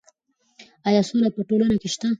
ایا 0.87 1.01
سوله 1.09 1.29
په 1.35 1.41
ټولنه 1.49 1.75
کې 1.81 1.89
شته؟ 1.93 2.07